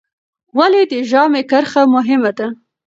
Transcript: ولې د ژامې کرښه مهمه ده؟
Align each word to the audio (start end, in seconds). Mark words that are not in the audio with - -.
ولې 0.57 0.81
د 0.91 0.93
ژامې 1.09 1.41
کرښه 1.49 1.83
مهمه 1.95 2.31
ده؟ 2.37 2.47